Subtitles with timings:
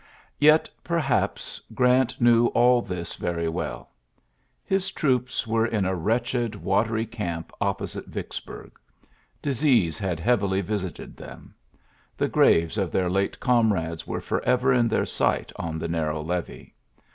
[0.39, 3.91] Yet, perhaps, Grant knew all this very well.
[4.65, 8.71] His troops were in a wretched watery camp opposite Vicks burg.
[9.43, 11.53] Disease had heavily visited them.
[12.17, 16.73] The graves of their late comrades were forever in their sight on the narrow levee.